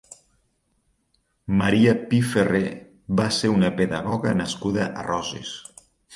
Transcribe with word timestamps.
Maria 1.59 1.93
Pi 2.13 2.21
Ferrer 2.31 2.63
va 3.21 3.29
ser 3.41 3.53
una 3.59 3.71
pedagoga 3.83 4.35
nascuda 4.43 4.89
a 4.89 5.07
Roses. 5.11 5.55